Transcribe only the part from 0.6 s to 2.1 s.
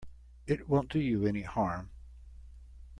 won't do you any harm.